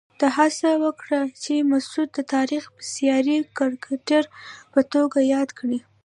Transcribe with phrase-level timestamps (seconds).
[0.19, 4.23] ده هڅه وکړه چې مسعود د تاریخ بېساري کرکټر
[4.71, 5.79] په توګه یاد کړي.